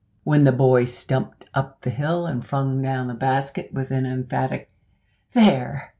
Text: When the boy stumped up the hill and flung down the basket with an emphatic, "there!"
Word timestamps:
When 0.23 0.45
the 0.45 0.51
boy 0.51 0.85
stumped 0.85 1.45
up 1.53 1.81
the 1.81 1.91
hill 1.91 2.25
and 2.25 2.43
flung 2.43 2.81
down 2.81 3.05
the 3.05 3.13
basket 3.13 3.71
with 3.71 3.91
an 3.91 4.07
emphatic, 4.07 4.71
"there!" 5.33 5.89